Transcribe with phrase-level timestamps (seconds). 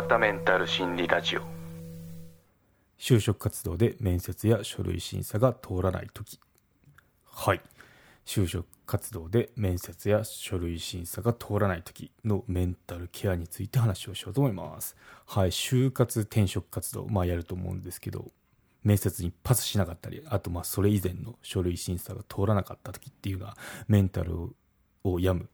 [0.00, 1.42] わったメンタル心理ラジオ。
[2.98, 6.40] 就職活動で面接や書類審査が通らない時。
[7.30, 7.60] はい。
[8.24, 14.96] 就職活動で面接や書類審査が通らない時のメンタルケアについて話をしようと思います。
[15.26, 15.50] はい。
[15.50, 17.06] 就活転職活動。
[17.06, 18.30] まあやると思うんですけど
[18.82, 23.56] 面接にパスしなかったりあとまあそれ以前の書類審査が通らなかった時っていうのは
[23.86, 24.54] メンタル
[25.04, 25.50] を病む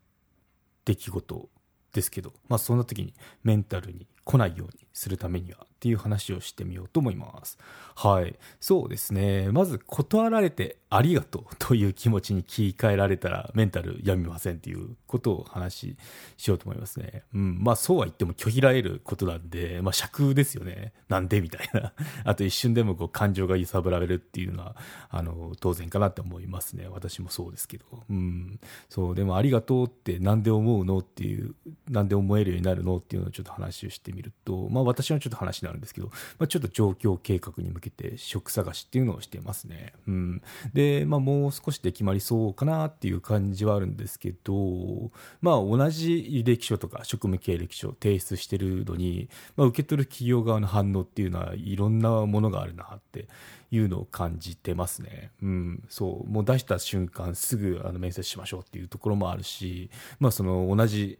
[0.84, 1.48] 出来事
[1.92, 7.58] ですけど、まあ、そんな時にメンタルに来ないようにするためにはっていう話をしてみようと思います。
[7.94, 8.36] はい。
[8.60, 9.50] そうですね。
[9.52, 15.96] まず断られてありがとうという気持ちに切り替えられたらメンタル病みませんっていうことを話し
[16.38, 17.22] しようと思いますね。
[17.34, 17.62] うん。
[17.62, 20.92] まあそうは言っても拒否られることなんで、まあ尺ですよね。
[21.08, 21.40] なんで？
[21.40, 21.92] みたいな。
[22.24, 24.76] あと一瞬でもこう感情が揺さぶられるっていうのは、
[25.10, 26.88] あの、当然かなって思いますね。
[26.90, 27.84] 私もそうですけど。
[28.10, 28.58] うん。
[28.88, 29.14] そう。
[29.14, 30.98] でもありがとうってなんで思うの？
[30.98, 31.54] っていう、
[31.88, 32.96] なんで思えるようになるの？
[32.96, 39.92] っていうのをちょっと話をしてみると、まあ私のちょっと話になるんですけど、まあちょっと状況計画に向けて職探しっていうのをしてますね。
[40.08, 40.42] うん。
[40.72, 53.28] で、まあもう少しで決まりそうかなっていう感じはあるんですけど、まあ同じ履歴書とか職務経歴書提出してるのに、まあ受け取る企業側の反応っていうのはいろんなものがあるなって
[53.70, 55.30] いうのを感じてますね。
[55.42, 55.84] うん。
[55.88, 56.30] そう。
[56.30, 61.18] もう出した瞬間すぐあの面接しましょうっていうところもあるし、まあその同じ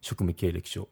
[0.00, 0.88] 職務経歴書、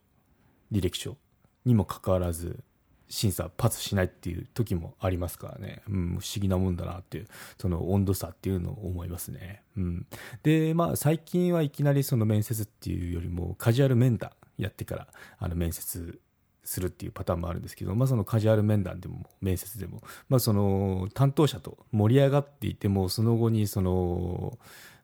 [0.71, 1.17] 履歴書
[1.65, 2.63] にもかかわらず、
[3.09, 7.27] 審査パスしないっていう時もありますからね、うん、不思議なもんだなっていう、
[7.59, 9.61] その温度差っていうのを思いますね。
[9.77, 10.07] うん、
[10.41, 16.19] で、まあ、最近はいきなりその面接っていうよりも、カジュアル面談やってから、あの面接
[16.63, 24.57] するっていうパターンもあるんですけど、まあ、そのカジュアル面談でも面接でも、まあ、その担当者と盛り上がっていてもその後にその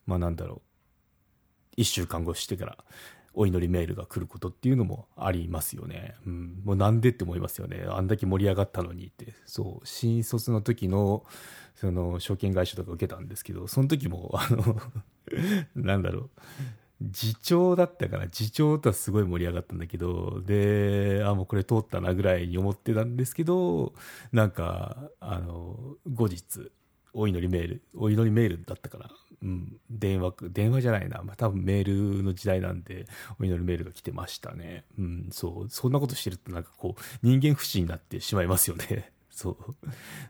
[0.05, 0.61] まあなんだろ
[1.77, 2.77] う1週間後してから
[3.33, 6.15] お祈りメールが来ることっていうのもありますよね。
[6.25, 7.85] うん、もうなんでって思いますよね。
[7.87, 9.33] あんだけ盛り上がったのにって。
[9.45, 11.23] そう、新卒の時の、
[11.75, 14.81] その、証券会社とか受けたんですけど、その時も、あの
[15.75, 16.29] なんだろう。
[17.13, 23.93] 次長だったから、次長とはすごい盛り上がったんだけど、で、あ、もうこれ通ったなぐらいに思ってたんですけど、
[24.33, 26.71] なんか、あの、後日、
[27.13, 29.09] お祈りメール、お祈りメールだったから、
[29.41, 31.21] うん、電話、電話じゃないな。
[31.23, 33.05] まあ、多分メールの時代なんで、
[33.39, 34.83] お祈りメールが来てましたね。
[34.97, 35.69] うん、そう。
[35.69, 39.11] そんなことしてるとなんかこう、人間不信になってしまいますよね。
[39.31, 39.57] そ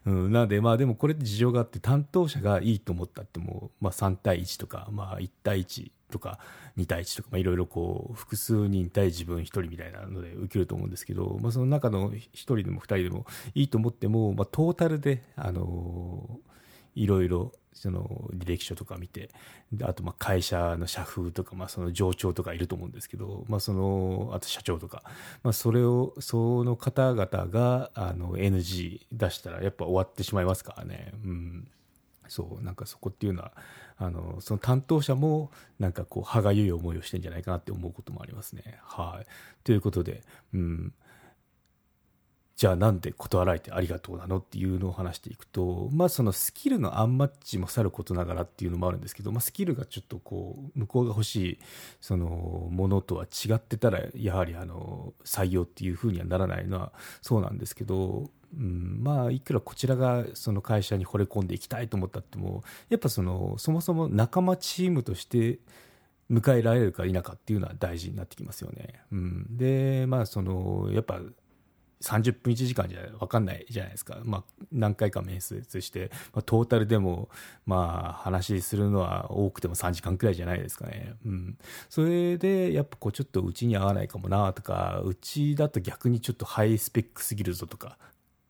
[0.05, 0.11] う。
[0.11, 6.39] うん、なので、まあでもこれって事情があって、担当者がいいと思ったっても、まあ3対1とか、まあ1対1とか
[6.77, 13.25] 2対1とか、まあいろいろこう、複数人対自分1人みたいなので受けると思うんですけど、まあその中の1人でも2人でも
[13.55, 16.48] いいと思っても、まあトータルで、あのー
[17.01, 19.29] いろいろその履歴書とか見て
[19.83, 25.03] あとまあ会社の社風とか、まあ、その上長とかいると思うんですけど、まあ、そのあと社長とか、
[25.43, 31.13] まあ、それをその方々があの NG 出したらやっぱ終わってしまいますからね。
[31.23, 31.67] うん
[32.27, 33.53] そうなんかそこっていうのは
[33.97, 35.49] あのその担当者も
[35.79, 38.77] なんかこう歯がゆい思いをしてんじゃないかなって思うこともありますね。
[38.83, 39.25] はい、
[39.63, 40.21] ということで、
[40.53, 40.93] うん、
[42.59, 51.59] じゃあなんで断られてありがとうなのっていうのを話していくと、まあそのスキルのアンマッチもさることながらっていうのもあるんですけど、まあスキルがちょっとこう、向こうが欲しい
[52.01, 52.27] その
[52.69, 65.59] ものとは違ってたら、やはりあの、採用っていうふうにはならないのはそうなんですけど、うん、まあいくらこちらがその会社に惚れ込んでいきたいと思ったっても、やっぱその、そもそも仲間チームとして、
[66.29, 69.01] 迎えられるか否かっていうのは大事になってきますよね。
[69.11, 71.21] うん、で、まあその、やっぱ
[72.01, 74.19] 30分1時間じゃ分かんないじゃないですか。
[74.23, 77.29] まあ、何回か面接して、まあ、トータルでも、
[77.65, 81.15] まあ、話するのは多くても3時間くらいじゃないですかね。
[81.25, 81.57] うん。
[81.89, 87.97] それで、やっぱこう、ちょっとうちに合わないかもなとか、うちだと逆にちょっとハイスペックすぎるぞとか、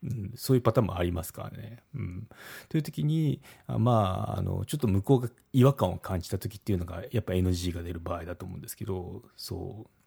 [0.03, 1.83] うん、そういうパターンもありますからね。
[1.95, 2.27] うん、
[2.69, 9.98] という時に、まあ、あの、ちょっと向こうが違和感を感じた時っていうのが、やっぱ NG が出る場合だと思うんですけど、そう。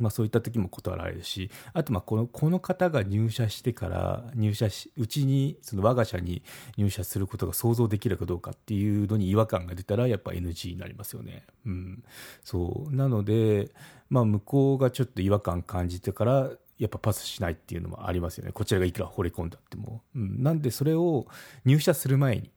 [0.00, 6.42] まあ、そういった時も断られるし、あとまあこのこの方が入社してから入社し、うちにその我が社に
[6.76, 11.44] 入社することが想像できるかどうかっていうのに違和感が出たらやっぱ NG になりますよね。
[11.66, 12.04] うん、
[12.44, 13.70] そうなので、
[14.10, 18.52] まあ、向こうがちょっと違和感感じてからやっぱパスしないっていうのもありますよね。
[18.52, 20.02] こちらがいくら惚れ込んだっても。
[20.14, 21.26] うん、なんでそれを
[21.64, 22.50] 入社する前に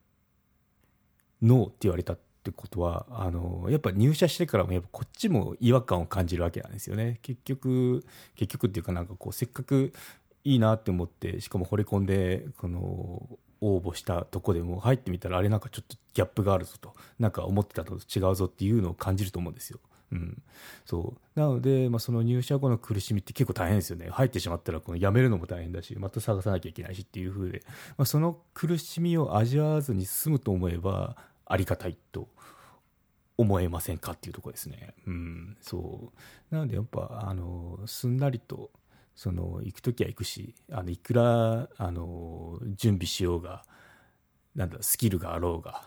[1.41, 7.19] ノーって言われたってことは、あの、やっぱ入社してからもやっぱこっちも違和感を感じるわけなんですよね。
[7.21, 8.03] 結局、
[8.35, 9.93] 結局っていうかなんかこう、せっかく
[10.43, 13.29] いいなって思って、しかも惚れ込んで、この、
[13.63, 19.79] 応募したとこでも入ってみたらあれなんかちょっとギャップがあるぞと、なんか思ってたのと違うぞっていうのを感じると思うんですよ。
[20.11, 20.41] うん、
[20.85, 21.39] そう。
[21.39, 24.09] なので、まあ、その入社後の苦しみって結構大変ですよね。
[24.09, 27.63] 入ってしまったらこの辞めるのも大変だしまた探さなきゃいけないしっていう風で、
[27.97, 31.15] まあ、その苦しみを味わわずに済むと思えば
[31.51, 32.29] ありがたいと
[33.37, 34.93] 思えませんかっていうところですね。
[35.05, 36.11] うん、そ
[36.51, 36.55] う。
[36.55, 38.71] なのでやっぱ、あの、すんなりと、
[39.15, 43.63] その、行くときは行くし、あの、いくら、あの、準備しようが、
[44.55, 45.83] なんだ、スキルがあろうが、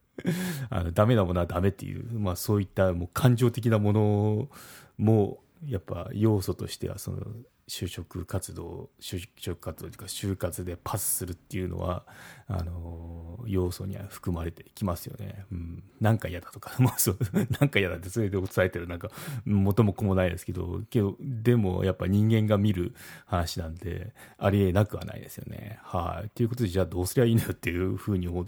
[0.70, 4.48] あの、ダメなものはダメっていう、まあそういったもう感情的なもの
[4.96, 7.26] も、やっぱ要素としては、その、
[7.68, 12.04] 就職活動、就職活動というか、就活でパスするっていうのは、
[12.46, 15.44] あの、要素には含まれてきますよね。
[15.50, 15.82] うん。
[16.00, 17.18] なんか嫌だとか、 まあそう、
[17.58, 19.10] なんか嫌だってそれで伝えてる、なんか、
[19.44, 22.94] 元も子もないですけど、けど、でもやっぱ人間が見る
[23.26, 25.80] 話なんで、ありえなくはないですよね。
[25.82, 26.30] はい。
[26.30, 28.46] ということで、じゃあどうすりゃいいのよっていうふうに思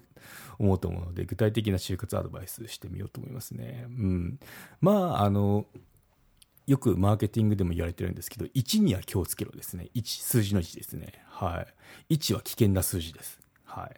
[0.58, 3.86] 思うと思うので、具体的な就活アドバイスしてみようと思いますね。
[3.88, 4.38] うん。
[4.80, 5.66] まあ、あの、
[6.68, 9.88] よくマーケティングでも言われてるんですけど、1には気をつけろですね。
[9.94, 11.14] 1、数字の1ですね。
[11.26, 11.66] は
[12.10, 12.14] い。
[12.14, 13.40] 1は危険な数字です。
[13.64, 13.90] は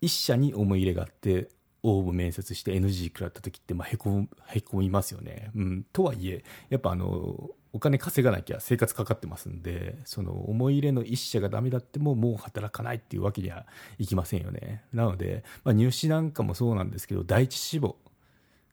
[0.00, 0.06] い。
[0.06, 1.50] 1社に思い入れがあって、
[1.82, 5.50] 応募面接して NG 食らった時って、まあ、へこむ、へこみますよね。
[5.54, 5.86] うん。
[5.92, 13.66] とはいえ、やっぱあの、お金稼がなきゃ生活かかってますんで、その思い入れの1社がダメだってももう働かないっていうわけには
[13.98, 14.82] いきませんよね。
[14.94, 17.96] なので、まあ、入試なんかもそうなんですけど、第一志望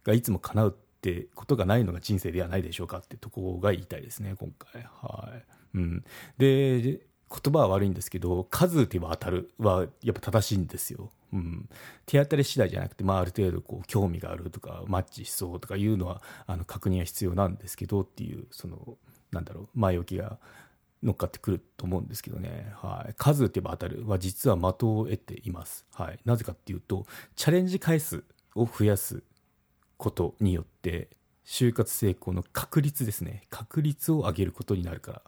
[0.06, 4.82] がいつも叶うってことがないのが人生ではないでしょうかってとこが言いたいですね、今回。
[5.02, 5.44] はい。
[5.76, 6.04] うん。
[6.40, 7.00] で、言
[7.54, 11.12] 葉は悪いんですけど、数打てば当たるはやっぱ正しいんですよ。
[11.32, 11.70] うん。
[12.08, 18.98] 手当たり次第じゃなくて、まあある程度こう興味があるとか、マッチしそうとかいうのは、あの確認は必要なんですけどっていう、その、
[19.32, 20.40] なんだろう、前置きが
[21.04, 22.72] 乗っかってくると思うんですけどね。
[22.78, 23.14] はい。
[23.16, 25.86] 数打てば当たるは実は的を得ています。
[25.94, 26.20] はい。
[26.26, 27.06] なぜかっていうと、
[27.36, 28.24] チャレンジ回数
[28.56, 29.22] を増やす
[29.98, 31.10] ことによって
[31.46, 33.44] 就活成功の確率ですね。
[33.50, 35.22] 確率を上げることになるから。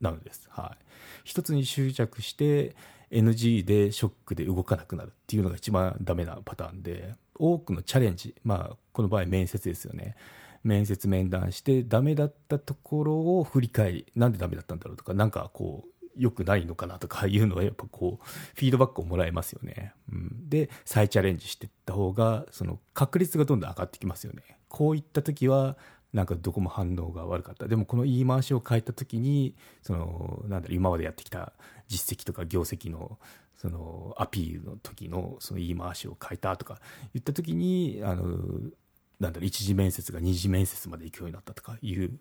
[0.00, 0.48] なのです。
[0.50, 0.84] はい。
[1.24, 2.74] 一つに執着して
[3.10, 10.16] NG でショックで動かなくなるっていうのが一番ダメなパターンで多くのチャレンジまあこの場合面接ですよね。
[10.64, 24.58] 面接面談してダメだったところを振り返りなんでダメだったんだろうとかなんかこう良くないのかなとかいうのはやっぱこうフィードバックをもらえますよね、うん、で再チャレンジしていった方がその確率がどんどん上がってきますよね。
[24.68, 25.76] こういった時は
[26.12, 27.68] なんかどこも反応が悪かった。
[27.68, 31.52] でもこの言い回しを変えた時にそのなんだろう今までやってきた
[31.88, 33.18] 実績とか業績の
[33.56, 36.80] そのアピールの時のその言い回しを変えたとか
[37.14, 38.24] 言った時にあの
[39.20, 42.18] なんだろう一次面接が二次面接まで行くようになったとかいう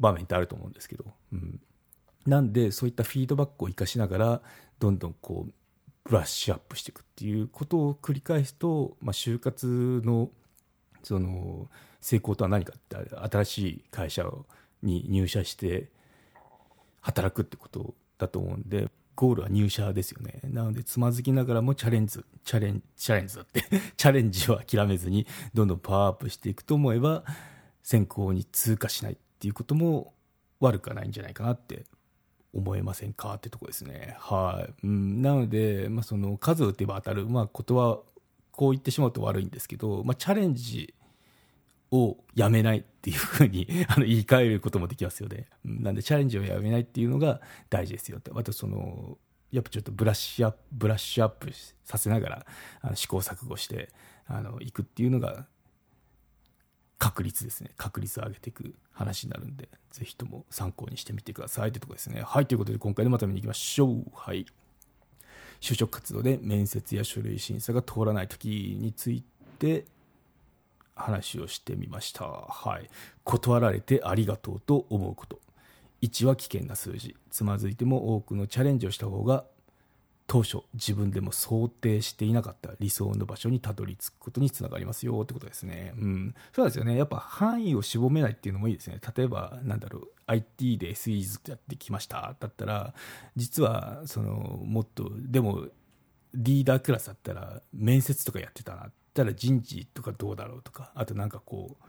[0.00, 1.60] 場面ってあると思うんですけど、うん、
[2.26, 4.42] なんでそういったフィードバックを生かしながら
[4.78, 5.52] どんどんこう
[6.04, 10.30] ブラッシュアップしていくっていうことを繰り返すと、まあ、就活の
[11.02, 11.68] その
[12.00, 12.96] 成功とは何かって
[13.30, 14.26] 新しい会社
[14.82, 15.90] に入社して
[17.00, 20.40] 働くってことだと思うんでゴールは入社ですよね。
[20.44, 23.62] なのでつまずきながらもチャレンジチャレンチャレンジだって
[23.96, 27.24] チャレンジを諦めずにどんどんパワーアップしていくと思えば
[27.82, 30.14] 選考に通過しないっていうことも
[30.60, 31.84] 悪くはないんじゃないかなって
[32.54, 33.34] 思えませんか？
[33.34, 34.16] ってとこですね。
[34.18, 34.74] はい。
[34.84, 37.98] うん、なので、まあ、その数を打てば当たる、まあ、ことは
[38.52, 40.94] こう言ってしまうと悪いんですけど、まあ、チャレンジ
[41.90, 45.46] をやめないっていうふうに あの言い換えることもできますよね。
[45.64, 48.30] なんでチャレンジをやめないっていうのが大事ですよって。
[48.34, 49.18] あとその、
[49.50, 51.50] やっぱちょっとブラッシュアップ、ブラッシュアップ
[51.84, 52.46] させながら
[52.80, 53.90] あの試行錯誤して
[54.26, 55.46] あの行くっていうのが
[56.98, 57.70] 確率ですね。
[57.76, 62.22] 確率を上げていく話になるんで、ぜひとも参考にしてみてくださいってとこですね。
[62.24, 64.04] はい、ということで今回のまとめに行きましょう。
[64.14, 64.46] はい。
[65.60, 69.22] 就職活動で面接や書類審査が通らない時につい
[69.58, 69.86] て
[70.94, 72.26] 話をしてみました。
[72.26, 72.88] はい。
[73.24, 75.40] 断られてありがとうと思うこと。
[76.02, 77.16] 1は危険な数字。
[77.30, 79.44] つまずいても多くのチャレンジをした方が
[80.26, 85.92] 当初自分でも想定していなかった理想の場所にたどり着くことにつながりますよってことですね。
[85.98, 86.34] うん。
[86.52, 86.96] そうですよね。
[86.96, 89.00] やっぱ範囲を絞めないっていうのもいいですね。
[89.16, 92.34] 例えば、なんだろう、IT で SE ずっとやってきました。
[92.40, 92.94] だったら、
[93.36, 95.66] 実は、その、もっと、でも、
[96.32, 98.86] リーダークラスだったら、面接とかやってたな。
[98.86, 101.84] ったら人事とかどうだろうとか、あとなんかこう、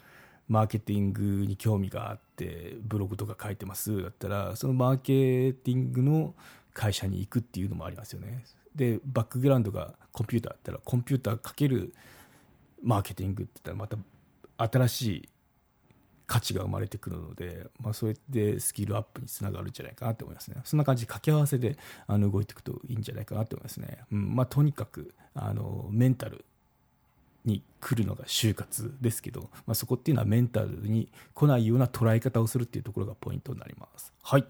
[0.47, 6.35] マーケティングに興味があってブログとか書いてますだったらそのマーケティングの
[6.75, 8.44] 会社に行くっていうのもありますよね
[8.75, 11.94] でバックグラウンドがコンピューターだったらコンピューターかける
[12.84, 15.29] マーケティングって言ったらまた新しい
[16.27, 21.77] 価値が生まれてくるので、まあ、そうやってスキルアップにつながるんじゃないかなと思いますねそんな感じで掛け合わせで
[22.08, 26.44] あの動いていくといいんじゃないかなと思いますね、うんまあ、とにかくあのメンタル
[27.46, 34.12] に来るのが就活ですけど、まあ、そこっていうのはメンタルに来ないような捉え方をするっていうところがポイントになります。
[34.24, 34.46] はい。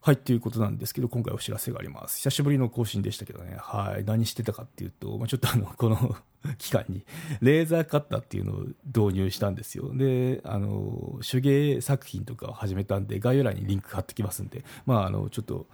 [0.00, 2.18] はい、ということなんですけど、今回お知らせがあります。
[2.18, 6.16] 久しぶりの更新でしたけどね、はい、何してたかっていうと、まあ、ちょっとあの、 この
[6.56, 7.04] 期間に、
[7.42, 9.92] レーザーカッターっていうのを導入したんですよ。
[9.92, 15.66] で、あの、手芸作品とかを始めたんで、概要欄にリンク貼ってきますんで、まあ、あの、ちょっと、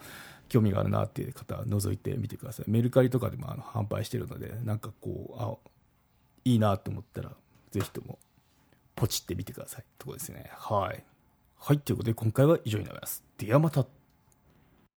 [0.48, 2.70] 興味があるなっていう方は覗いてみてください。
[2.70, 5.56] メルカリとかでもあの販売してるので、なんかこう、あ、
[6.44, 7.32] いいなと思ったら、
[7.70, 8.18] ぜひとも、
[8.94, 9.84] ポチってみてください。
[9.98, 10.50] とこですね。
[10.52, 11.02] はい。
[11.58, 13.24] はい、ということで今回は以上になります。
[13.38, 13.86] ではまた。